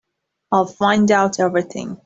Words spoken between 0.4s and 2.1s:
I'll find out everything.